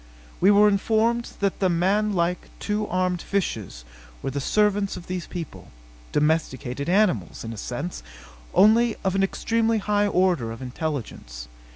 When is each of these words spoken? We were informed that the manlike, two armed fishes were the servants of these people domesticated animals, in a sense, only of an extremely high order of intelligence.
We 0.39 0.49
were 0.49 0.67
informed 0.67 1.33
that 1.41 1.59
the 1.59 1.69
manlike, 1.69 2.49
two 2.57 2.87
armed 2.87 3.21
fishes 3.21 3.85
were 4.23 4.31
the 4.31 4.41
servants 4.41 4.97
of 4.97 5.05
these 5.05 5.27
people 5.27 5.67
domesticated 6.11 6.89
animals, 6.89 7.43
in 7.43 7.53
a 7.53 7.57
sense, 7.57 8.01
only 8.51 8.95
of 9.03 9.13
an 9.13 9.21
extremely 9.21 9.77
high 9.77 10.07
order 10.07 10.49
of 10.51 10.59
intelligence. 10.59 11.47